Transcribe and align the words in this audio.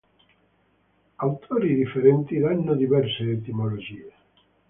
Autori 1.19 1.75
differenti 1.75 2.39
danno 2.39 2.73
diverse 2.73 3.21
etimologie. 3.33 4.11